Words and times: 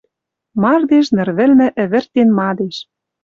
Мардеж 0.61 1.07
ныр 1.15 1.29
вӹлнӹ 1.37 1.67
ӹвӹртен 1.83 2.29
мадеш. 2.37 2.75